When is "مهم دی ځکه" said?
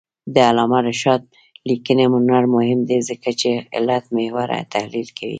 2.55-3.29